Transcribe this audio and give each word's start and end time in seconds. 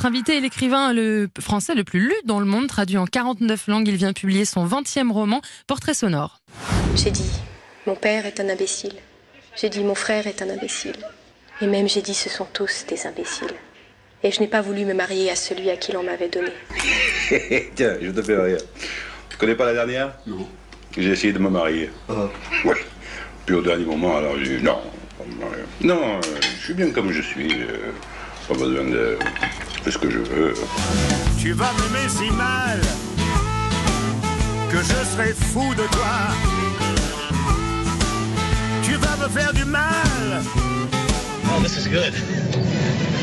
Notre 0.00 0.12
invité 0.12 0.38
est 0.38 0.40
l'écrivain 0.40 0.94
le 0.94 1.28
français 1.38 1.74
le 1.74 1.84
plus 1.84 2.00
lu 2.00 2.14
dans 2.24 2.40
le 2.40 2.46
monde, 2.46 2.68
traduit 2.68 2.96
en 2.96 3.04
49 3.04 3.66
langues. 3.66 3.86
Il 3.86 3.96
vient 3.96 4.14
publier 4.14 4.46
son 4.46 4.66
20e 4.66 5.12
roman, 5.12 5.42
Portrait 5.66 5.92
sonore. 5.92 6.40
J'ai 6.96 7.10
dit, 7.10 7.30
mon 7.86 7.94
père 7.96 8.24
est 8.24 8.40
un 8.40 8.48
imbécile. 8.48 8.94
J'ai 9.60 9.68
dit, 9.68 9.84
mon 9.84 9.94
frère 9.94 10.26
est 10.26 10.40
un 10.40 10.48
imbécile. 10.48 10.96
Et 11.60 11.66
même 11.66 11.86
j'ai 11.86 12.00
dit, 12.00 12.14
ce 12.14 12.30
sont 12.30 12.46
tous 12.50 12.86
des 12.88 13.06
imbéciles. 13.06 13.52
Et 14.22 14.32
je 14.32 14.40
n'ai 14.40 14.46
pas 14.46 14.62
voulu 14.62 14.86
me 14.86 14.94
marier 14.94 15.30
à 15.30 15.36
celui 15.36 15.68
à 15.68 15.76
qui 15.76 15.92
l'on 15.92 16.02
m'avait 16.02 16.30
donné. 16.30 16.52
Tiens, 17.74 17.98
je 18.00 18.10
te 18.10 18.22
fais 18.22 18.40
rire. 18.40 18.60
Tu 19.28 19.36
connais 19.36 19.54
pas 19.54 19.66
la 19.66 19.74
dernière? 19.74 20.14
Non. 20.26 20.48
J'ai 20.96 21.10
essayé 21.10 21.34
de 21.34 21.38
me 21.38 21.50
marier. 21.50 21.90
Ah. 22.08 22.30
Ouais. 22.64 22.86
Puis 23.44 23.54
au 23.54 23.60
dernier 23.60 23.84
moment, 23.84 24.16
alors 24.16 24.38
j'ai 24.38 24.56
dit 24.56 24.64
non. 24.64 24.80
pas 25.18 25.24
me 25.26 25.44
marier. 25.44 25.64
Non, 25.82 26.16
euh, 26.16 26.40
je 26.40 26.64
suis 26.64 26.72
bien 26.72 26.90
comme 26.90 27.12
je 27.12 27.20
suis. 27.20 27.52
euh, 27.52 27.92
pas 28.48 28.54
besoin 28.54 28.84
de 28.84 29.16
de 29.84 29.90
ce 29.90 29.98
que 29.98 30.10
je 30.10 30.18
veux. 30.18 30.54
Tu 31.38 31.52
vas 31.52 31.72
m'aimer 31.72 32.08
si 32.08 32.30
mal 32.30 32.80
que 34.70 34.78
je 34.78 35.04
serai 35.12 35.32
fou 35.32 35.74
de 35.74 35.86
toi. 35.88 36.16
Tu 38.82 38.94
vas 38.96 39.16
me 39.16 39.28
faire 39.28 39.52
du 39.52 39.64
mal. 39.64 40.42
Oh, 41.46 41.60
this 41.62 41.76
is 41.76 41.88
good. 41.88 42.14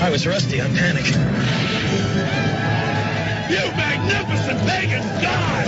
I 0.01 0.09
was 0.09 0.25
rusty. 0.27 0.61
I'm 0.61 0.73
panicked. 0.73 1.15
You 3.49 3.71
magnificent 3.77 4.59
pagan 4.67 5.03
god! 5.21 5.67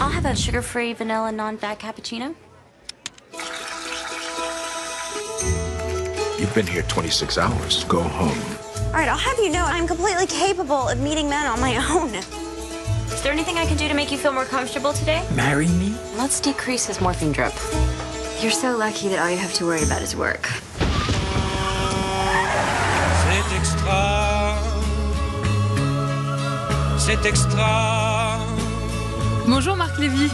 I'll 0.00 0.10
have 0.10 0.24
a 0.24 0.34
sugar-free 0.34 0.94
vanilla 0.94 1.30
non-fat 1.32 1.78
cappuccino. 1.78 2.34
You've 6.38 6.54
been 6.54 6.66
here 6.66 6.82
26 6.82 7.36
hours. 7.36 7.84
Go 7.84 8.00
home. 8.00 8.67
All 8.88 8.94
right, 8.94 9.08
I'll 9.08 9.18
have 9.18 9.38
you 9.38 9.50
know 9.50 9.64
I'm 9.66 9.86
completely 9.86 10.26
capable 10.26 10.88
of 10.88 10.98
meeting 10.98 11.28
men 11.28 11.46
on 11.46 11.60
my 11.60 11.76
own. 11.90 12.14
Is 12.14 13.22
there 13.22 13.32
anything 13.32 13.58
I 13.58 13.66
can 13.66 13.76
do 13.76 13.86
to 13.86 13.92
make 13.92 14.10
you 14.10 14.16
feel 14.16 14.32
more 14.32 14.46
comfortable 14.46 14.94
today? 14.94 15.26
Marry 15.34 15.68
me? 15.68 15.94
Let's 16.16 16.40
decrease 16.40 16.86
his 16.86 16.98
morphine 16.98 17.32
drip. 17.32 17.52
You're 18.40 18.50
so 18.50 18.76
lucky 18.78 19.08
that 19.08 19.18
all 19.18 19.30
you 19.30 19.36
have 19.36 19.52
to 19.54 19.66
worry 19.66 19.82
about 19.82 20.00
is 20.00 20.16
work. 20.16 20.48
C'est 23.20 23.56
extra. 23.56 24.56
C'est 26.98 27.26
extra. 27.26 28.57
Bonjour 29.48 29.76
Marc 29.76 29.98
Lévy. 29.98 30.28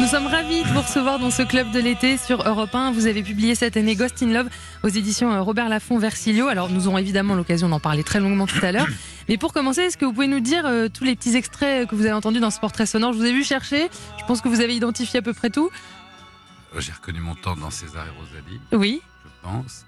Nous 0.00 0.06
sommes 0.06 0.26
ravis 0.26 0.62
de 0.62 0.68
vous 0.68 0.80
recevoir 0.80 1.18
dans 1.18 1.30
ce 1.30 1.42
club 1.42 1.70
de 1.70 1.80
l'été 1.80 2.16
sur 2.16 2.46
Europe 2.48 2.74
1. 2.74 2.92
Vous 2.92 3.06
avez 3.06 3.22
publié 3.22 3.54
cette 3.54 3.76
année 3.76 3.94
Ghost 3.94 4.22
in 4.22 4.28
Love 4.32 4.48
aux 4.82 4.88
éditions 4.88 5.32
euh, 5.32 5.42
Robert 5.42 5.68
Laffont 5.68 5.98
Versilio. 5.98 6.48
Alors 6.48 6.70
nous 6.70 6.88
aurons 6.88 6.98
évidemment 6.98 7.34
l'occasion 7.34 7.68
d'en 7.68 7.80
parler 7.80 8.02
très 8.04 8.20
longuement 8.20 8.46
tout 8.46 8.64
à 8.64 8.72
l'heure. 8.72 8.88
Mais 9.28 9.36
pour 9.36 9.52
commencer, 9.52 9.82
est-ce 9.82 9.96
que 9.98 10.04
vous 10.04 10.12
pouvez 10.12 10.26
nous 10.28 10.40
dire 10.40 10.64
euh, 10.66 10.88
tous 10.88 11.04
les 11.04 11.14
petits 11.14 11.36
extraits 11.36 11.88
que 11.88 11.94
vous 11.94 12.02
avez 12.02 12.14
entendus 12.14 12.40
dans 12.40 12.50
ce 12.50 12.58
portrait 12.60 12.86
sonore? 12.86 13.12
Je 13.12 13.18
vous 13.18 13.26
ai 13.26 13.32
vu 13.32 13.44
chercher. 13.44 13.88
Je 14.18 14.24
pense 14.24 14.40
que 14.40 14.48
vous 14.48 14.60
avez 14.60 14.74
identifié 14.74 15.18
à 15.18 15.22
peu 15.22 15.32
près 15.34 15.50
tout. 15.50 15.70
J'ai 16.78 16.92
reconnu 16.92 17.20
mon 17.20 17.34
temps 17.34 17.56
dans 17.56 17.70
César 17.70 18.06
et 18.06 18.18
Rosalie, 18.18 18.60
Oui. 18.72 19.02
je 19.24 19.30
pense. 19.48 19.84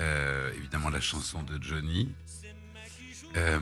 Euh, 0.00 0.50
évidemment, 0.56 0.88
la 0.88 1.00
chanson 1.00 1.42
de 1.42 1.62
Johnny. 1.62 2.08
Euh, 3.36 3.58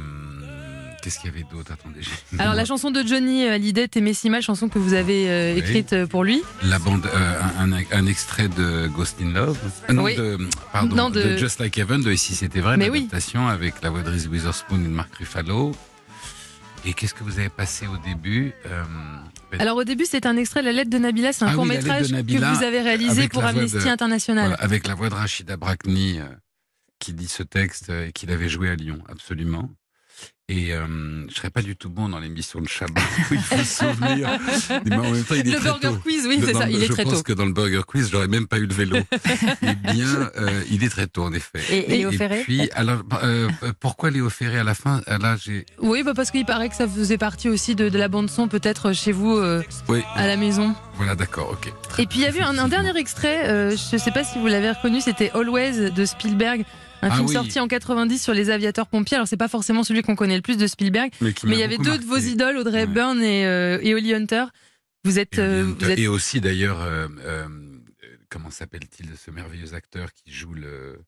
Qu'est-ce 1.02 1.18
qu'il 1.18 1.30
y 1.30 1.34
avait 1.34 1.46
d'autre 1.50 1.72
Attendez. 1.72 2.00
Alors 2.38 2.54
la 2.54 2.64
chanson 2.66 2.90
de 2.90 3.02
Johnny 3.06 3.46
euh, 3.46 3.54
Hallyday, 3.54 3.88
T'aimais 3.88 4.12
si 4.12 4.28
mal, 4.28 4.42
chanson 4.42 4.68
que 4.68 4.78
vous 4.78 4.92
avez 4.92 5.30
euh, 5.30 5.56
écrite 5.56 5.94
euh, 5.94 6.06
pour 6.06 6.24
lui. 6.24 6.42
La 6.62 6.78
bande, 6.78 7.06
euh, 7.06 7.40
un, 7.58 7.72
un- 7.72 7.82
un 7.90 8.06
extrait 8.06 8.48
de 8.48 8.86
Ghost 8.88 9.16
in 9.22 9.30
Love. 9.30 9.58
Non, 9.90 10.02
Oui. 10.04 10.14
de, 10.16 10.38
pardon, 10.72 10.94
Non, 10.96 11.10
de... 11.10 11.22
de- 11.22 11.36
Just 11.38 11.58
Like 11.58 11.78
Heaven, 11.78 12.02
de 12.02 12.10
Et 12.10 12.16
si 12.18 12.34
c'était 12.34 12.60
vrai, 12.60 12.76
Mais 12.76 12.90
oui. 12.90 12.98
l'adaptation 13.00 13.48
avec 13.48 13.80
la 13.82 13.88
voix 13.90 14.02
de 14.02 14.10
Reese 14.10 14.26
Witherspoon 14.26 14.80
et 14.80 14.84
de 14.84 14.88
Mark 14.88 15.14
Ruffalo. 15.14 15.72
Et 16.84 16.92
qu'est-ce 16.94 17.14
que 17.14 17.24
vous 17.24 17.38
avez 17.38 17.48
passé 17.50 17.86
au 17.86 17.96
début 18.06 18.52
Euh, 18.66 18.82
Alors 19.58 19.76
au 19.78 19.84
début, 19.84 20.04
c'est 20.06 20.26
un 20.26 20.36
extrait 20.36 20.60
de 20.60 20.66
La 20.66 20.72
lettre 20.72 20.90
de 20.90 20.98
Nabila, 20.98 21.32
c'est 21.32 21.44
un 21.44 21.48
Ah 21.48 21.54
court 21.54 21.66
métrage 21.66 22.08
que 22.10 22.54
vous 22.56 22.62
avez 22.64 22.80
réalisé 22.82 23.28
pour 23.28 23.44
Amnesty 23.44 23.78
de- 23.78 23.86
International. 23.88 24.48
Voilà, 24.48 24.62
avec 24.62 24.86
la 24.86 24.94
voix 24.94 25.08
de 25.08 25.14
Rachida 25.14 25.56
Brakni 25.56 26.20
qui 26.98 27.14
dit 27.14 27.28
ce 27.28 27.42
texte 27.42 27.88
et 27.90 28.12
qu'il 28.12 28.30
avait 28.30 28.48
joué 28.50 28.68
à 28.70 28.74
Lyon, 28.74 28.98
absolument. 29.08 29.70
Et 30.52 30.72
euh, 30.74 30.84
je 31.28 31.34
serais 31.36 31.50
pas 31.50 31.62
du 31.62 31.76
tout 31.76 31.88
bon 31.90 32.08
dans 32.08 32.18
l'émission 32.18 32.60
de 32.60 32.66
Chabat 32.66 33.00
il 33.30 33.38
faut 33.38 33.56
se 33.58 33.84
souvenir. 33.84 34.28
Mais 34.84 34.96
en 34.96 35.02
même 35.12 35.22
temps, 35.22 35.36
il 35.36 35.46
est 35.48 35.52
Le 35.52 35.58
très 35.58 35.68
Burger 35.70 35.88
tôt. 35.90 35.96
Quiz, 36.02 36.26
oui, 36.26 36.40
c'est 36.44 36.54
ça, 36.54 36.68
il 36.68 36.82
est 36.82 36.86
je 36.86 36.92
très 36.92 37.04
pense 37.04 37.12
tôt. 37.18 37.22
que 37.22 37.32
dans 37.34 37.46
le 37.46 37.52
Burger 37.52 37.82
Quiz, 37.86 38.08
j'aurais 38.10 38.26
même 38.26 38.48
pas 38.48 38.58
eu 38.58 38.66
le 38.66 38.74
vélo. 38.74 38.96
eh 39.62 39.74
bien, 39.92 40.28
euh, 40.36 40.62
il 40.68 40.82
est 40.82 40.88
très 40.88 41.06
tôt, 41.06 41.22
en 41.22 41.32
effet. 41.32 41.60
Et- 41.70 41.94
et 41.94 41.98
Léo 41.98 42.10
Ferré 42.10 42.40
puis, 42.42 42.68
alors, 42.74 43.02
euh, 43.22 43.48
pourquoi 43.78 44.10
Léo 44.10 44.28
Ferré 44.28 44.58
à 44.58 44.64
la 44.64 44.74
fin 44.74 45.02
Là, 45.06 45.36
j'ai. 45.40 45.66
Oui, 45.78 46.02
bah 46.02 46.14
parce 46.16 46.32
qu'il 46.32 46.44
paraît 46.44 46.68
que 46.68 46.74
ça 46.74 46.88
faisait 46.88 47.18
partie 47.18 47.48
aussi 47.48 47.76
de, 47.76 47.88
de 47.88 47.98
la 47.98 48.08
bande 48.08 48.28
son, 48.28 48.48
peut-être 48.48 48.92
chez 48.92 49.12
vous 49.12 49.36
euh, 49.36 49.62
Oui, 49.88 50.00
à 50.16 50.26
la 50.26 50.36
maison. 50.36 50.74
voilà, 50.96 51.14
d'accord, 51.14 51.50
ok. 51.52 51.72
Et 51.98 52.06
puis 52.06 52.18
il 52.18 52.22
y 52.22 52.26
a 52.26 52.34
eu 52.36 52.40
un, 52.40 52.58
un 52.58 52.66
dernier 52.68 52.96
extrait, 52.98 53.48
euh, 53.48 53.70
je 53.70 53.96
sais 53.96 54.10
pas 54.10 54.24
si 54.24 54.38
vous 54.40 54.48
l'avez 54.48 54.70
reconnu, 54.70 55.00
c'était 55.00 55.30
Always 55.32 55.90
de 55.92 56.04
Spielberg, 56.04 56.64
un 57.02 57.08
Ah 57.10 57.14
film 57.14 57.28
oui. 57.28 57.32
sorti 57.34 57.58
en 57.60 57.66
90 57.66 58.22
sur 58.22 58.34
les 58.34 58.50
aviateurs 58.50 58.86
pompiers. 58.86 59.16
Alors 59.16 59.26
c'est 59.26 59.38
pas 59.38 59.48
forcément 59.48 59.84
celui 59.84 60.02
qu'on 60.02 60.16
connaît 60.16 60.39
le 60.40 60.42
plus 60.42 60.56
de 60.56 60.66
Spielberg, 60.66 61.12
Mais, 61.20 61.32
il 61.44 61.54
y 61.54 61.62
avait 61.62 61.78
deux 61.78 61.98
de 61.98 62.04
vos 62.04 62.16
idoles, 62.18 62.56
Audrey 62.56 62.78
Ouais. 62.78 62.82
Hepburn 62.84 63.22
et, 63.22 63.46
euh, 63.46 63.78
et 63.82 63.94
Holly 63.94 64.14
Hunter. 64.14 64.44
Vous 65.04 65.18
êtes, 65.18 65.38
Et, 65.38 65.40
euh, 65.40 65.62
Holly 65.62 65.62
vous 65.72 65.72
Hunter. 65.84 65.92
êtes- 65.92 65.98
Et 65.98 66.08
aussi 66.08 66.40
d'ailleurs, 66.40 66.80
euh, 66.82 67.08
euh, 67.20 67.48
comment 68.28 68.50
s'appelle-t-il 68.50 69.08
ce 69.16 69.30
merveilleux 69.30 69.74
acteur 69.74 70.08
qui 70.12 70.32
joue 70.32 70.52
le, 70.54 70.98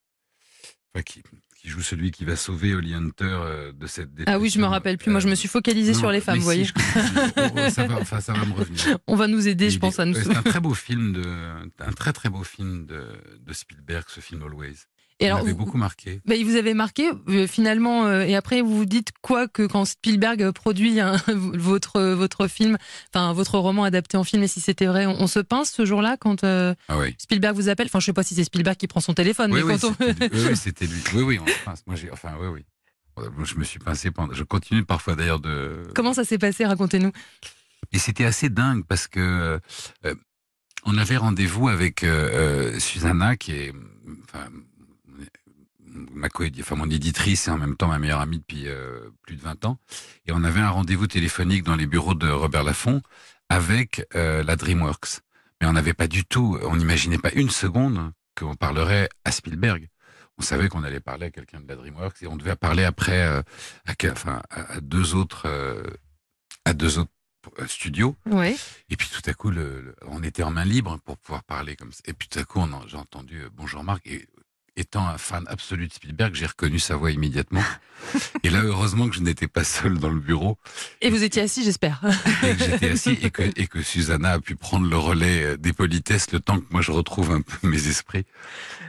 enfin, 0.95 1.03
qui, 1.03 1.23
qui 1.61 1.69
joue 1.69 1.81
celui 1.83 2.11
qui 2.11 2.25
va 2.25 2.35
sauver 2.37 2.75
Holly 2.75 2.95
Hunter 2.95 3.39
de 3.75 3.87
cette 3.87 4.09
ah 4.27 4.39
oui, 4.39 4.51
je 4.51 4.59
me 4.59 4.65
rappelle 4.67 4.99
plus. 4.99 5.11
Moi, 5.11 5.21
je 5.21 5.29
me 5.29 5.35
suis 5.35 5.49
focalisée 5.49 5.93
non, 5.93 5.99
sur 5.99 6.11
les 6.11 6.21
femmes, 6.21 6.39
vous 6.39 6.45
voyez. 6.45 6.65
je- 6.65 6.73
oh, 6.75 7.71
ça 7.71 7.87
va, 7.87 7.97
enfin, 8.01 8.21
ça 8.21 8.33
va 8.33 8.45
me 8.45 8.53
revenir. 8.55 8.99
On 9.07 9.15
va 9.15 9.29
nous 9.29 9.47
aider, 9.47 9.71
je 9.71 9.79
pense, 9.79 9.99
est- 9.99 10.03
à 10.03 10.05
nous. 10.07 10.15
C'est 10.15 10.37
un 10.37 10.43
très 10.43 10.61
beau 10.61 10.75
film 10.75 11.13
de, 11.13 11.23
un 11.79 11.93
très 11.93 12.13
très 12.13 12.29
beau 12.31 12.43
film 12.45 12.87
de, 12.87 13.07
de 13.41 13.53
Spielberg, 13.53 14.05
ce 14.09 14.21
film 14.21 14.43
Always. 14.43 14.77
Et 15.23 15.27
Il 15.27 15.29
alors, 15.31 15.45
vous- 15.45 15.55
beaucoup 15.55 15.79
marqué. 15.79 16.21
Bah, 16.27 16.35
il 16.35 16.45
vous 16.45 16.57
avait 16.57 16.75
marqué 16.75 17.11
euh, 17.29 17.47
finalement, 17.47 18.07
euh, 18.07 18.23
et 18.25 18.35
après 18.35 18.61
vous 18.61 18.77
vous 18.77 18.85
dites 18.87 19.11
quoi 19.23 19.47
que 19.47 19.65
quand 19.67 19.85
Spielberg 19.85 20.51
produit 20.51 20.99
un- 21.01 21.17
votre 21.55 22.01
votre 22.15 22.49
film, 22.49 22.77
enfin 23.15 23.33
votre 23.33 23.57
roman 23.59 23.85
adapté 23.85 24.17
en 24.17 24.25
film, 24.25 24.43
et 24.43 24.49
si 24.49 24.61
c'était 24.61 24.87
vrai, 24.87 25.07
on, 25.07 25.21
on 25.23 25.27
se 25.29 25.39
pince 25.39 25.71
ce 25.71 25.85
jour-là 25.85 26.17
quand 26.19 26.43
euh, 26.45 26.75
Ah 26.89 26.99
oui. 26.99 27.15
Spielberg 27.19 27.55
vous 27.55 27.69
appelle? 27.69 27.87
Enfin, 27.87 28.01
je 28.01 28.07
sais 28.07 28.13
pas 28.13 28.25
si 28.25 28.35
c'est 28.35 28.45
Spielberg 28.45 28.77
qui 28.77 28.89
prend 28.89 29.01
son 29.01 29.15
téléphone, 29.15 29.53
Oui, 29.53 29.63
mais 29.65 29.73
oui, 29.75 29.79
quand 29.81 29.95
c'était 29.97 30.13
lui. 30.29 30.31
Oui, 30.33 30.47
oui, 30.51 30.57
c'était 30.57 30.87
lui. 30.87 31.03
Oui, 31.15 31.23
oui, 31.23 31.39
on 31.41 31.47
se 31.47 31.65
pince. 31.65 31.83
Moi, 31.87 31.95
j'ai, 31.97 32.11
enfin, 32.11 32.31
oui, 32.41 32.49
oui. 32.49 32.65
Euh, 33.21 33.29
Je 33.45 33.55
me 33.57 33.65
suis 33.65 33.79
pincé 33.79 34.11
pendant. 34.11 34.33
Je 34.35 34.43
continue 34.43 34.85
parfois 34.85 35.15
d'ailleurs 35.15 35.39
de. 35.41 35.85
comment 35.95 36.15
ça 36.15 36.25
s'est 36.25 36.39
passé? 36.39 36.65
Racontez-nous. 36.67 37.13
Et 37.93 37.99
c'était 37.99 38.25
assez 38.25 38.49
dingue 38.49 38.85
parce 38.89 39.07
que 39.07 39.21
euh, 40.05 40.15
on 40.85 40.97
avait 40.99 41.17
rendez-vous 41.17 41.69
avec 41.69 42.03
euh, 42.03 42.73
euh, 42.75 42.79
Susanna, 42.81 43.37
qui 43.37 43.53
est 43.53 43.73
enfin, 44.25 44.47
ma 45.95 46.29
co 46.29 46.45
enfin 46.61 46.77
mon 46.77 46.89
éditrice 46.91 47.49
et 47.49 47.51
en 47.51 47.59
même 47.59 47.77
temps 47.77 47.89
ma 47.89 47.99
meilleure 47.99 48.21
amie 48.21 48.39
depuis 48.39 48.69
euh, 48.69 49.11
plus 49.23 49.37
de 49.37 49.43
20 49.43 49.65
ans. 49.65 49.79
Et 50.27 50.33
on 50.33 50.43
avait 50.45 50.61
un 50.61 50.71
rendez-vous 50.71 51.07
téléphonique 51.07 51.63
dans 51.65 51.77
les 51.77 51.87
bureaux 51.87 52.15
de 52.15 52.29
Robert 52.29 52.65
Laffont 52.65 53.03
avec 53.49 54.07
euh, 54.15 54.43
la 54.43 54.57
DreamWorks. 54.57 55.21
Mais 55.61 55.67
on 55.67 55.73
n'avait 55.75 55.95
pas 55.95 56.09
du 56.09 56.25
tout, 56.25 56.59
on 56.63 56.77
n'imaginait 56.77 57.19
pas 57.19 57.33
une 57.33 57.51
seconde 57.51 58.13
qu'on 58.37 58.55
parlerait 58.55 59.09
à 59.25 59.31
Spielberg. 59.33 59.89
On 60.39 60.43
savait 60.43 60.69
qu'on 60.69 60.83
allait 60.83 60.99
parler 61.01 61.27
à 61.27 61.31
quelqu'un 61.31 61.61
de 61.61 61.69
la 61.69 61.77
DreamWorks 61.77 62.23
et 62.23 62.27
on 62.27 62.37
devait 62.37 62.57
parler 62.57 62.85
après 62.85 63.23
euh, 63.27 63.43
à, 63.87 63.93
enfin, 64.11 64.43
deux 64.81 65.15
autres, 65.15 65.47
à 66.65 66.73
deux 66.75 66.99
autres. 66.99 67.11
Et 68.89 68.97
puis 68.97 69.09
tout 69.13 69.29
à 69.29 69.35
coup, 69.35 69.51
le, 69.51 69.81
le- 69.83 69.97
on 70.07 70.23
était 70.23 70.43
en 70.45 70.51
main 70.51 70.65
libre 70.65 70.99
pour 71.05 71.19
pouvoir 71.19 71.43
parler 71.45 71.75
comme 71.77 71.93
ça. 71.93 72.01
Et 72.07 72.13
puis 72.13 72.29
tout 72.29 72.39
à 72.39 72.45
coup, 72.45 72.61
j'ai 72.87 72.97
entendu 72.97 73.41
euh, 73.43 73.49
Bonjour 73.53 73.83
Marc. 73.85 74.07
Et 74.07 74.27
étant 74.77 75.07
un 75.07 75.19
fan 75.19 75.45
absolu 75.49 75.89
de 75.89 75.93
Spielberg, 75.93 76.35
j'ai 76.35 76.47
reconnu 76.47 76.79
sa 76.79 76.97
voix 76.97 77.11
immédiatement. 77.11 77.63
et 78.43 78.51
là, 78.51 78.63
heureusement 78.63 79.09
que 79.09 79.15
je 79.15 79.21
n'étais 79.21 79.49
pas 79.49 79.65
seul 79.65 79.99
dans 79.99 80.09
le 80.09 80.21
bureau 80.21 80.59
Et 81.01 81.11
vous 81.11 81.23
étiez 81.23 81.43
assis, 81.43 81.63
j'espère. 81.63 82.03
et 82.43 82.57
que 82.57 82.65
j'étais 82.65 82.91
assis 82.91 83.19
et 83.23 83.31
que, 83.31 83.43
et 83.43 83.67
que 83.67 83.83
Susanna 83.83 84.33
a 84.33 84.41
pu 84.41 84.57
prendre 84.57 84.89
le 84.89 84.97
relais 84.97 85.43
euh, 85.43 85.57
des 85.57 85.73
politesses 85.73 86.33
le 86.33 86.41
temps 86.41 86.59
que 86.59 86.67
moi 86.71 86.83
je 86.83 86.91
retrouve 86.91 87.31
un 87.31 87.43
peu 87.43 87.69
mes 87.69 87.89
esprits. 87.89 88.25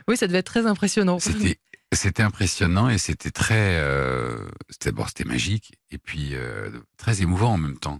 oui, 0.07 0.17
ça 0.17 0.27
devait 0.27 0.39
être 0.39 0.47
très 0.47 0.65
impressionnant. 0.65 1.19
C'était 1.19 1.59
c'était 1.91 2.23
impressionnant 2.23 2.89
et 2.89 2.97
c'était 2.97 3.29
très 3.29 3.77
euh, 3.77 4.37
c'était 4.69 4.91
bon 4.91 5.05
c'était 5.05 5.25
magique 5.25 5.73
et 5.91 5.99
puis 5.99 6.29
euh, 6.33 6.71
très 6.97 7.21
émouvant 7.21 7.53
en 7.53 7.57
même 7.57 7.77
temps. 7.77 7.99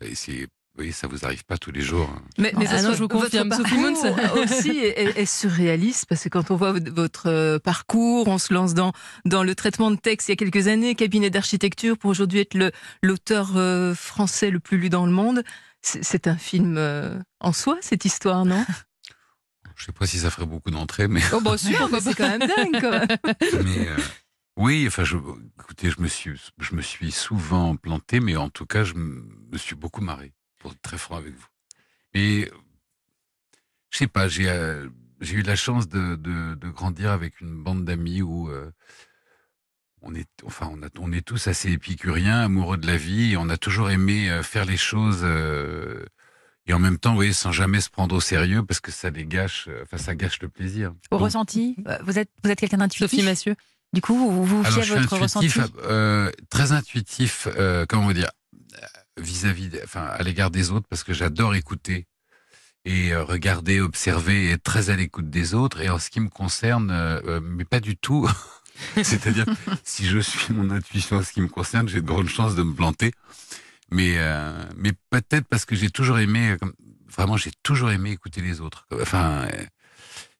Et 0.00 0.14
c'est 0.14 0.48
voyez, 0.74 0.92
ça 0.92 1.06
vous 1.06 1.24
arrive 1.24 1.44
pas 1.44 1.58
tous 1.58 1.70
les 1.70 1.82
jours. 1.82 2.08
Mais, 2.38 2.52
mais 2.56 2.64
Ah 2.68 2.76
ça 2.78 2.82
non, 2.82 2.82
soit- 2.88 2.94
je 2.94 3.02
vous 3.02 3.08
confirme, 3.08 3.50
Sophie 3.52 3.74
parcours 3.76 4.42
aussi 4.42 4.70
est, 4.78 5.18
est 5.18 5.26
surréaliste 5.26 6.06
parce 6.08 6.24
que 6.24 6.28
quand 6.30 6.50
on 6.50 6.56
voit 6.56 6.72
votre- 6.72 7.28
euh, 7.28 7.58
parcours, 7.58 8.28
on 8.28 8.38
se 8.38 8.54
lance 8.54 8.72
dans 8.74 8.92
dans 9.24 9.42
le 9.42 9.54
traitement 9.54 9.90
de 9.90 9.96
texte 9.96 10.28
il 10.28 10.32
y 10.32 10.34
a 10.34 10.36
quelques 10.36 10.68
années, 10.68 10.94
cabinet 10.94 11.28
d'architecture 11.30 11.98
pour 11.98 12.10
aujourd'hui 12.10 12.40
être 12.40 12.54
le 12.54 12.72
l'auteur 13.02 13.52
euh, 13.56 13.94
français 13.94 14.50
le 14.50 14.60
plus 14.60 14.78
lu 14.78 14.88
dans 14.88 15.04
le 15.06 15.12
monde. 15.12 15.42
C'est 15.82 16.26
un 16.28 16.36
film 16.36 16.76
euh, 16.78 17.18
en 17.40 17.52
soi 17.52 17.76
cette 17.80 18.04
histoire, 18.04 18.44
non? 18.44 18.64
Je 19.76 19.86
sais 19.86 19.92
pas 19.92 20.06
si 20.06 20.18
ça 20.18 20.30
ferait 20.30 20.46
beaucoup 20.46 20.70
d'entrées, 20.70 21.08
mais 21.08 21.22
Oh 21.32 21.40
bah 21.40 21.56
si, 21.58 21.72
pourquoi 21.72 22.00
C'est 22.00 22.14
quand 22.14 22.28
même 22.28 22.40
dingue. 22.48 22.80
Quoi. 22.80 23.00
mais, 23.64 23.88
euh, 23.88 23.96
Oui, 24.56 24.84
enfin, 24.86 25.02
je, 25.02 25.16
écoutez, 25.60 25.90
je 25.90 26.00
me 26.00 26.06
suis, 26.08 26.32
je 26.60 26.74
me 26.76 26.82
suis 26.82 27.10
souvent 27.10 27.74
planté, 27.76 28.20
mais 28.20 28.36
en 28.36 28.48
tout 28.50 28.66
cas, 28.66 28.84
je 28.84 28.94
me 28.94 29.56
suis 29.58 29.74
beaucoup 29.74 30.02
marré, 30.02 30.32
pour 30.62 30.72
être 30.72 30.80
très 30.80 30.98
franc 30.98 31.16
avec 31.16 31.34
vous. 31.34 31.46
Et 32.14 32.50
je 33.90 33.98
sais 33.98 34.06
pas, 34.06 34.28
j'ai 34.28 34.48
euh, 34.48 34.88
j'ai 35.20 35.34
eu 35.36 35.42
la 35.42 35.56
chance 35.56 35.88
de, 35.88 36.16
de, 36.16 36.54
de, 36.54 36.68
grandir 36.68 37.10
avec 37.10 37.40
une 37.40 37.62
bande 37.62 37.84
d'amis 37.84 38.22
où 38.22 38.48
euh, 38.48 38.70
on 40.00 40.14
est, 40.14 40.28
enfin, 40.44 40.68
on, 40.72 40.82
a, 40.82 40.88
on 40.98 41.12
est 41.12 41.22
tous 41.22 41.46
assez 41.46 41.70
épicuriens, 41.70 42.40
amoureux 42.40 42.76
de 42.76 42.86
la 42.86 42.96
vie, 42.96 43.32
et 43.32 43.36
on 43.36 43.48
a 43.48 43.56
toujours 43.56 43.90
aimé 43.90 44.30
euh, 44.30 44.42
faire 44.42 44.64
les 44.64 44.76
choses 44.76 45.20
euh, 45.22 46.04
et 46.66 46.72
en 46.72 46.78
même 46.78 46.98
temps, 46.98 47.16
oui, 47.16 47.34
sans 47.34 47.52
jamais 47.52 47.80
se 47.80 47.90
prendre 47.90 48.14
au 48.14 48.20
sérieux 48.20 48.64
parce 48.64 48.80
que 48.80 48.92
ça 48.92 49.10
les 49.10 49.26
gâche, 49.26 49.68
enfin, 49.82 49.98
ça 49.98 50.14
gâche 50.14 50.40
le 50.40 50.48
plaisir. 50.48 50.94
Au 51.10 51.18
ressenti, 51.18 51.76
vous 52.04 52.18
êtes, 52.18 52.30
vous 52.44 52.50
êtes 52.50 52.58
quelqu'un 52.58 52.78
d'intuitif? 52.78 53.10
Sophie 53.10 53.24
Massieu. 53.24 53.56
Du 53.92 54.00
coup, 54.00 54.14
vous 54.16 54.44
vous 54.44 54.60
Alors, 54.64 54.82
fiez 54.82 54.92
à 54.92 55.00
votre 55.00 55.14
intuitif, 55.14 55.56
ressenti? 55.56 55.72
euh, 55.84 56.30
très 56.50 56.72
intuitif, 56.72 57.48
euh, 57.56 57.84
comment 57.88 58.06
vous 58.06 58.12
dire, 58.12 58.30
vis-à-vis, 59.18 59.70
enfin, 59.84 60.04
à 60.06 60.22
l'égard 60.22 60.50
des 60.50 60.70
autres, 60.70 60.86
parce 60.88 61.04
que 61.04 61.12
j'adore 61.12 61.54
écouter 61.54 62.06
et 62.84 63.12
euh, 63.12 63.22
regarder, 63.22 63.80
observer, 63.80 64.46
et 64.46 64.50
être 64.52 64.62
très 64.62 64.90
à 64.90 64.96
l'écoute 64.96 65.30
des 65.30 65.54
autres. 65.54 65.80
Et 65.80 65.88
en 65.88 65.98
ce 65.98 66.10
qui 66.10 66.20
me 66.20 66.28
concerne, 66.28 66.90
euh, 66.90 67.20
euh, 67.26 67.40
mais 67.42 67.64
pas 67.64 67.80
du 67.80 67.96
tout. 67.96 68.28
C'est-à-dire, 69.02 69.46
si 69.84 70.06
je 70.06 70.18
suis 70.18 70.52
mon 70.52 70.70
intuition 70.70 71.18
en 71.18 71.22
ce 71.22 71.32
qui 71.32 71.40
me 71.40 71.48
concerne, 71.48 71.88
j'ai 71.88 72.00
de 72.00 72.06
grandes 72.06 72.28
chances 72.28 72.54
de 72.54 72.62
me 72.62 72.74
planter. 72.74 73.12
Mais, 73.90 74.16
mais 74.74 74.92
peut-être 75.10 75.46
parce 75.48 75.66
que 75.66 75.76
j'ai 75.76 75.90
toujours 75.90 76.18
aimé, 76.18 76.56
vraiment, 77.10 77.36
j'ai 77.36 77.50
toujours 77.62 77.90
aimé 77.90 78.10
écouter 78.12 78.40
les 78.40 78.62
autres. 78.62 78.86
Enfin, 79.02 79.46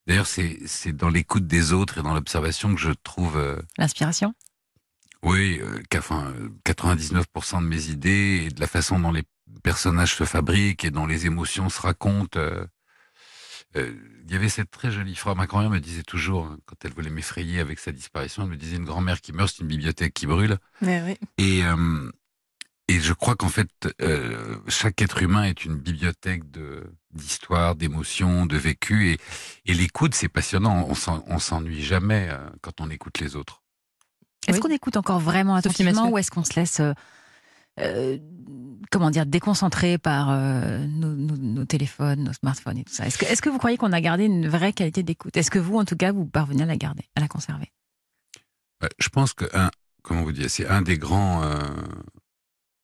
d'ailleurs, 0.06 0.26
c'est 0.26 0.96
dans 0.96 1.10
l'écoute 1.10 1.46
des 1.46 1.74
autres 1.74 1.98
et 1.98 2.02
dans 2.02 2.14
l'observation 2.14 2.74
que 2.74 2.80
je 2.80 2.92
trouve. 3.04 3.38
L'inspiration? 3.76 4.34
Oui, 5.22 5.60
euh, 5.62 5.80
qu'à- 5.90 5.98
enfin, 6.00 6.32
euh, 6.38 6.48
99% 6.64 7.60
de 7.62 7.66
mes 7.66 7.86
idées 7.88 8.44
et 8.46 8.48
de 8.50 8.60
la 8.60 8.66
façon 8.66 8.98
dont 8.98 9.12
les 9.12 9.22
personnages 9.62 10.14
se 10.16 10.24
fabriquent 10.24 10.84
et 10.84 10.90
dont 10.90 11.06
les 11.06 11.26
émotions 11.26 11.68
se 11.68 11.80
racontent. 11.80 12.38
euh, 12.38 12.64
euh, 13.76 13.92
Il 14.24 14.32
y 14.32 14.36
avait 14.36 14.48
cette 14.48 14.70
très 14.70 14.90
jolie 14.90 15.14
phrase. 15.16 15.36
Ma 15.36 15.46
grand-mère 15.46 15.70
me 15.70 15.78
disait 15.80 16.02
toujours, 16.04 16.46
hein, 16.46 16.58
quand 16.66 16.76
elle 16.84 16.92
voulait 16.92 17.10
m'effrayer 17.10 17.60
avec 17.60 17.78
sa 17.78 17.92
disparition, 17.92 18.44
elle 18.44 18.50
me 18.50 18.56
disait 18.56 18.76
une 18.76 18.84
grand-mère 18.84 19.20
qui 19.20 19.32
meurt, 19.32 19.52
c'est 19.54 19.62
une 19.62 19.68
bibliothèque 19.68 20.14
qui 20.14 20.26
brûle. 20.26 20.58
Ouais, 20.80 21.02
oui. 21.04 21.16
Et, 21.38 21.64
euh, 21.64 22.10
et 22.88 23.00
je 23.00 23.12
crois 23.12 23.36
qu'en 23.36 23.48
fait, 23.48 23.68
euh, 24.00 24.56
chaque 24.68 25.00
être 25.02 25.22
humain 25.22 25.44
est 25.44 25.64
une 25.64 25.76
bibliothèque 25.76 26.50
de 26.50 26.84
d'histoires, 27.14 27.74
d'émotions, 27.76 28.46
de 28.46 28.56
vécu. 28.56 29.10
Et, 29.12 29.18
et 29.66 29.74
l'écoute, 29.74 30.14
c'est 30.14 30.28
passionnant. 30.28 30.86
On 30.88 30.94
s'en- 30.94 31.22
on 31.26 31.38
s'ennuie 31.38 31.82
jamais 31.82 32.28
euh, 32.30 32.38
quand 32.62 32.80
on 32.80 32.88
écoute 32.90 33.18
les 33.20 33.36
autres. 33.36 33.61
Est-ce 34.48 34.56
Oui. 34.56 34.60
qu'on 34.60 34.70
écoute 34.74 34.96
encore 34.96 35.20
vraiment 35.20 35.54
attentivement 35.54 36.08
ou 36.10 36.18
est-ce 36.18 36.30
qu'on 36.30 36.44
se 36.44 36.58
laisse, 36.58 36.80
euh, 36.80 36.92
euh, 37.80 38.18
comment 38.90 39.10
dire, 39.10 39.24
déconcentrer 39.24 39.98
par 39.98 40.30
euh, 40.30 40.84
nos, 40.86 41.14
nos- 41.14 41.36
nos 41.36 41.64
téléphones, 41.64 42.24
nos 42.24 42.32
smartphones 42.32 42.78
et 42.78 42.84
tout 42.84 42.92
ça? 42.92 43.06
Est-ce 43.06 43.40
que, 43.42 43.48
vous 43.50 43.58
croyez 43.58 43.76
qu'on 43.76 43.92
a 43.92 44.00
gardé 44.00 44.24
une 44.24 44.48
vraie 44.48 44.72
qualité 44.72 45.02
d'écoute? 45.02 45.36
Est-ce 45.36 45.50
que 45.50 45.58
vous, 45.60 45.76
en 45.78 45.84
tout 45.84 45.96
cas, 45.96 46.12
vous 46.12 46.26
parvenez 46.26 46.64
à 46.64 46.66
la 46.66 46.76
garder, 46.76 47.04
à 47.14 47.20
la 47.20 47.28
conserver? 47.28 47.70
Ouais, 48.82 48.90
Je 48.98 49.08
pense 49.08 49.32
que 49.32 49.44
un, 49.56 49.70
comment 50.02 50.22
vous 50.22 50.32
dire, 50.32 50.50
c'est 50.50 50.66
un 50.66 50.82
des 50.82 50.98
grands, 50.98 51.44
euh, 51.44 51.58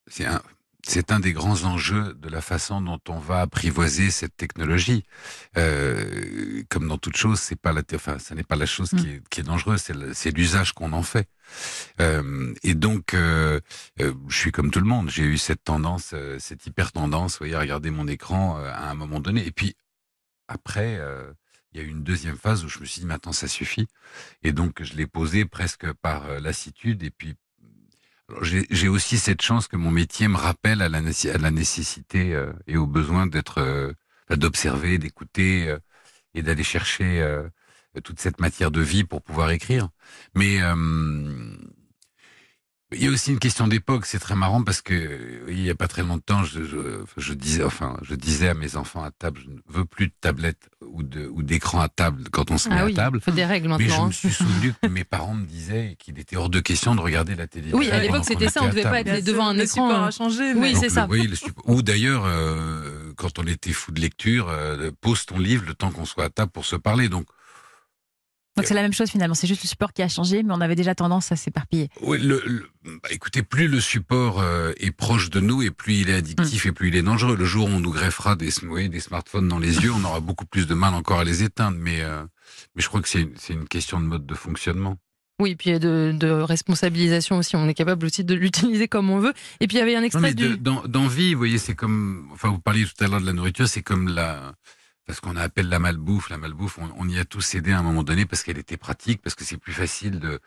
c'est 0.07 0.27
un, 0.27 0.41
c'est 0.89 1.13
un 1.13 1.21
des 1.21 1.35
grands 1.35 1.65
enjeux 1.65 2.15
de 2.15 2.29
la 2.31 2.41
façon 2.41 2.81
dont 2.81 3.01
on 3.09 3.19
va 3.19 3.43
apprivoiser 3.43 4.11
cette 4.11 4.37
technologie. 4.37 5.05
Euh, 5.59 6.63
comme 6.71 6.89
dans 6.89 6.97
toute 6.97 7.17
chose, 7.17 7.39
c'est 7.41 7.61
pas 7.61 7.73
la, 7.75 7.83
enfin, 7.95 8.19
ça 8.19 8.35
n'est 8.35 8.43
pas 8.43 8.57
la 8.57 8.65
chose 8.65 8.91
qui 8.91 9.09
est, 9.09 9.29
qui 9.29 9.41
est 9.41 9.43
dangereuse, 9.43 9.83
c'est 10.15 10.31
l'usage 10.31 10.73
qu'on 10.73 10.93
en 10.95 11.03
fait. 11.03 11.29
Euh, 12.01 12.55
et 12.63 12.75
donc, 12.75 13.13
euh, 13.13 13.61
euh, 14.01 14.15
je 14.29 14.37
suis 14.37 14.51
comme 14.51 14.71
tout 14.71 14.81
le 14.81 14.87
monde. 14.87 15.11
J'ai 15.11 15.25
eu 15.25 15.37
cette 15.37 15.63
tendance, 15.63 16.13
euh, 16.15 16.39
cette 16.39 16.65
hyper 16.67 16.91
tendance, 16.93 17.33
vous 17.33 17.39
voyez, 17.41 17.55
à 17.55 17.61
regarder 17.61 17.91
mon 17.91 18.09
écran 18.09 18.59
euh, 18.59 18.71
à 18.73 18.91
un 18.91 18.95
moment 18.95 19.21
donné. 19.21 19.47
Et 19.47 19.53
puis 19.53 19.77
après, 20.49 20.99
il 21.73 21.81
y 21.81 21.85
a 21.85 21.87
eu 21.87 21.91
une 21.91 22.03
deuxième 22.03 22.39
phase 22.39 22.65
où 22.65 22.69
je 22.71 22.79
me 22.79 22.87
suis 22.87 23.03
dit, 23.03 23.07
maintenant, 23.07 23.33
ça 23.33 23.47
suffit. 23.47 23.89
Et 24.43 24.53
donc, 24.53 24.83
je 24.83 24.95
l'ai 24.95 25.07
posé 25.07 25.45
presque 25.45 25.93
par 25.93 26.41
lassitude. 26.41 27.03
Et 27.03 27.11
puis, 27.11 27.35
j'ai 28.43 28.89
aussi 28.89 29.19
cette 29.19 29.43
chance 29.43 29.69
que 29.69 29.77
mon 29.77 29.91
métier 29.91 30.29
me 30.29 30.37
rappelle 30.37 30.83
à 30.83 30.89
la, 30.89 30.99
à 30.99 31.39
la 31.39 31.51
nécessité 31.51 32.35
euh, 32.35 32.53
et 32.67 32.77
au 32.77 32.87
besoin 32.87 33.27
d'être, 33.27 33.59
euh, 33.59 33.93
d'observer, 34.31 34.99
d'écouter 34.99 35.69
euh, 35.69 35.79
et 36.35 36.43
d'aller 36.43 36.65
chercher 36.65 37.23
euh, 37.23 37.49
toute 38.05 38.21
cette 38.21 38.41
matière 38.41 38.71
de 38.71 38.81
vie 38.83 39.05
pour 39.05 39.23
pouvoir 39.23 39.51
écrire. 39.51 39.89
Mais 40.35 40.63
euh, 40.63 41.57
il 42.93 43.03
y 43.03 43.07
a 43.07 43.11
aussi 43.11 43.33
une 43.33 43.39
question 43.39 43.67
d'époque. 43.69 44.07
C'est 44.07 44.19
très 44.19 44.35
marrant 44.35 44.63
parce 44.63 44.83
que 44.83 45.45
il 45.49 45.61
y 45.61 45.71
a 45.71 45.75
pas 45.75 45.89
très 45.89 46.03
longtemps, 46.03 46.45
je, 46.45 46.65
je, 46.65 47.05
je 47.17 47.33
disais, 47.35 47.65
enfin, 47.65 47.99
je 48.03 48.15
disais 48.15 48.49
à 48.49 48.55
mes 48.55 48.77
enfants 48.77 49.03
à 49.03 49.11
table, 49.11 49.41
je 49.41 49.51
ne 49.51 49.59
veux 49.67 49.85
plus 49.85 50.09
de 50.09 50.15
tablette 50.21 50.69
ou 50.99 51.03
de 51.03 51.27
ou 51.33 51.43
d'écran 51.43 51.81
à 51.81 51.89
table 51.89 52.25
quand 52.31 52.51
on 52.51 52.59
se 52.59 52.69
met 52.69 52.75
Ah 52.79 52.83
à 52.83 52.87
oui, 52.87 52.95
table. 52.95 53.19
il 53.21 53.25
faut 53.25 53.31
des 53.31 53.45
règles 53.45 53.69
Mais 53.79 53.85
je 53.85 53.89
maintenant. 53.91 54.05
me 54.07 54.09
hein. 54.11 54.13
suis 54.13 54.31
souvenu 54.33 54.75
que 54.83 54.89
mes 54.89 55.05
parents 55.05 55.35
me 55.35 55.47
disaient 55.47 55.97
qu'il 55.99 56.19
était 56.19 56.37
hors 56.37 56.51
de 56.51 56.61
question 56.61 56.95
de 56.95 57.01
regarder 57.01 57.35
la 57.37 57.47
télévision. 57.47 57.79
Oui, 57.79 57.91
à 57.91 58.01
l'époque, 58.01 58.25
c'était 58.27 58.49
ça, 58.49 58.63
on 58.63 58.67
à 58.67 58.71
devait 58.71 58.83
pas 58.83 59.01
être 59.01 59.25
devant 59.25 59.49
un 59.49 59.55
le 59.55 59.63
écran. 59.63 59.89
support 59.89 60.03
a 60.05 60.11
changé. 60.11 60.53
Oui, 60.55 60.75
c'est 60.79 60.89
ça. 60.89 61.07
le- 61.07 61.13
oui, 61.13 61.27
le 61.27 61.37
support- 61.37 61.69
Ou 61.69 61.83
d'ailleurs, 61.83 62.25
euh, 62.27 63.13
quand 63.17 63.39
on 63.39 63.47
était 63.47 63.73
fou 63.73 63.93
de 63.93 64.01
lecture, 64.01 64.49
euh, 64.51 64.91
pose 65.01 65.25
ton 65.27 65.39
livre 65.39 65.65
le 65.67 65.75
temps 65.75 65.91
qu'on 65.91 66.05
soit 66.05 66.25
à 66.25 66.31
table 66.31 66.51
pour 66.51 66.65
se 66.65 66.77
parler. 66.77 67.09
Donc, 67.09 67.27
Donc 68.59 68.67
c'est 68.67 68.75
la 68.75 68.83
même 68.83 68.93
chose 68.93 69.09
finalement, 69.11 69.35
c'est 69.35 69.47
juste 69.47 69.63
le 69.63 69.69
support 69.69 69.93
qui 69.93 70.03
a 70.03 70.09
changé, 70.09 70.43
mais 70.43 70.53
on 70.55 70.61
avait 70.61 70.75
déjà 70.75 70.95
tendance 70.95 71.33
à 71.33 71.37
s'éparpiller. 71.37 71.89
oui, 72.03 72.19
le, 72.21 72.43
le- 72.45 72.69
bah, 73.03 73.09
écoutez, 73.11 73.43
plus 73.43 73.69
le 73.69 73.81
support 73.81 74.41
euh, 74.41 74.73
est 74.79 74.91
proche 74.91 75.31
de 75.31 75.41
nous 75.41 75.63
et 75.63 75.71
plus 75.71 75.95
il 75.95 76.11
est 76.11 76.15
addictif 76.15 76.67
et 76.67 76.73
plus 76.73 76.89
il 76.89 76.97
est 76.97 77.03
dangereux. 77.03 77.37
Le 77.37 77.45
jour 77.45 77.67
où 77.67 77.71
on 77.71 77.81
nous 77.81 77.93
greffera 77.93 78.37
des, 78.37 78.51
oui, 78.65 78.89
des 78.89 79.01
smartphones 79.01 79.49
dans 79.49 79.59
les 79.59 79.77
yeux, 79.83 79.93
on 79.93 80.05
aura 80.05 80.21
beaucoup 80.21 80.47
plus 80.47 80.67
de 80.67 80.75
mal 80.75 80.95
encore 80.95 81.21
à 81.21 81.25
les 81.25 81.43
éteindre. 81.43 81.77
Mais, 81.81 82.01
euh, 82.03 82.23
mais 82.75 82.83
je 82.83 82.89
crois 82.89 83.01
que 83.03 83.09
c'est 83.09 83.23
une- 83.23 83.35
c'est 83.37 83.53
une 83.55 83.69
question 83.69 84.01
de 84.01 84.07
mode 84.07 84.27
de 84.27 84.35
fonctionnement. 84.35 84.97
Oui, 85.41 85.55
puis 85.55 85.79
de, 85.79 86.13
de 86.19 86.29
responsabilisation 86.31 87.39
aussi. 87.39 87.55
On 87.55 87.69
est 87.69 87.75
capable 87.75 88.07
aussi 88.07 88.25
de 88.25 88.35
l'utiliser 88.35 88.89
comme 88.89 89.09
on 89.11 89.21
veut. 89.21 89.33
Et 89.61 89.69
puis 89.69 89.77
il 89.77 89.81
y 89.81 89.83
avait 89.83 89.95
un 89.95 90.01
Non, 90.01 90.07
extrait 90.07 90.21
mais 90.23 90.35
de- 90.35 90.49
du. 90.49 90.59
dans, 90.59 90.83
dans 90.87 91.07
vie, 91.07 91.35
vous 91.35 91.39
voyez, 91.39 91.59
c'est 91.59 91.75
comme, 91.75 92.29
enfin, 92.33 92.49
vous 92.49 92.59
parliez 92.59 92.85
tout 92.85 93.05
à 93.05 93.07
l'heure 93.09 93.21
de 93.21 93.27
la 93.27 93.33
nourriture, 93.33 93.69
c'est 93.69 93.83
comme 93.83 94.09
la, 94.09 94.53
parce 95.09 95.21
qu'on 95.21 95.37
appelle 95.37 95.69
la 95.69 95.81
malbouffe. 95.81 96.29
La 96.31 96.37
malbouffe, 96.39 96.79
on, 96.79 96.89
on 96.97 97.09
y 97.09 97.19
a 97.19 97.25
tous 97.25 97.41
cédé 97.41 97.73
à 97.73 97.79
un 97.79 97.83
moment 97.83 98.05
donné 98.05 98.27
parce 98.27 98.43
qu'elle 98.45 98.59
était 98.59 98.77
pratique, 98.77 99.21
parce 99.23 99.35
que 99.35 99.43
c'est 99.45 99.57
plus 99.57 99.73
facile 99.73 100.21
de, 100.21 100.39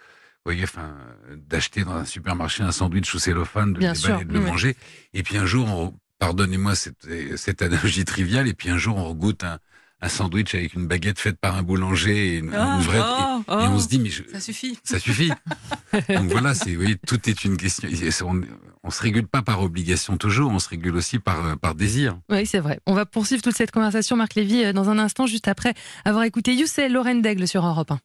voyez, 0.45 0.63
enfin, 0.63 0.95
d'acheter 1.35 1.83
dans 1.83 1.95
un 1.95 2.05
supermarché 2.05 2.63
un 2.63 2.71
sandwich 2.71 3.13
au 3.15 3.19
cellophane, 3.19 3.73
de 3.73 3.79
Bien 3.79 3.89
le 3.89 3.95
sûr, 3.95 4.07
déballer, 4.19 4.25
de 4.25 4.33
le 4.33 4.39
oui. 4.39 4.45
manger. 4.45 4.77
Et 5.13 5.23
puis 5.23 5.37
un 5.37 5.45
jour, 5.47 5.67
on- 5.67 5.99
pardonnez-moi 6.19 6.75
cette, 6.75 7.07
cette 7.37 7.63
analogie 7.63 8.05
triviale, 8.05 8.47
et 8.47 8.53
puis 8.53 8.69
un 8.69 8.77
jour, 8.77 8.95
on 8.97 9.05
regoute 9.09 9.43
un, 9.43 9.57
un 10.01 10.09
sandwich 10.09 10.55
avec 10.55 10.73
une 10.73 10.87
baguette 10.87 11.19
faite 11.19 11.37
par 11.39 11.55
un 11.55 11.63
boulanger 11.63 12.35
et 12.35 12.37
une, 12.39 12.53
Ah, 12.53 12.77
une 12.77 12.81
vraie, 12.83 12.97
et- 12.99 13.01
oh, 13.47 13.59
et, 13.59 13.67
on 13.67 13.75
oh, 13.75 13.79
se 13.79 13.87
dit, 13.87 13.99
mais 13.99 14.09
je, 14.09 14.23
Ça 14.31 14.39
suffit. 14.39 14.77
ça 14.83 14.99
suffit. 14.99 15.31
Donc 16.09 16.31
voilà, 16.31 16.53
c'est, 16.53 16.71
vous 16.71 16.81
voyez, 16.81 16.97
tout 17.07 17.29
est 17.29 17.43
une 17.45 17.57
question. 17.57 17.87
On, 18.27 18.41
on 18.83 18.89
se 18.89 19.01
régule 19.01 19.27
pas 19.27 19.41
par 19.41 19.61
obligation 19.61 20.17
toujours, 20.17 20.51
on 20.51 20.59
se 20.59 20.69
régule 20.69 20.95
aussi 20.95 21.19
par, 21.19 21.45
euh, 21.45 21.55
par 21.55 21.75
désir. 21.75 22.17
Oui, 22.29 22.45
c'est 22.45 22.59
vrai. 22.59 22.79
On 22.87 22.93
va 22.93 23.05
poursuivre 23.05 23.41
toute 23.43 23.55
cette 23.55 23.71
conversation, 23.71 24.15
Marc 24.15 24.33
Lévy, 24.35 24.63
euh, 24.63 24.73
dans 24.73 24.89
un 24.89 24.97
instant, 24.97 25.27
juste 25.27 25.47
après 25.47 25.73
avoir 26.05 26.23
écouté 26.23 26.55
You 26.55 26.65
Say, 26.65 26.89
Lorraine 26.89 27.21
Daigle 27.21 27.47
sur 27.47 27.65
Europe 27.65 27.91
1. 27.91 27.99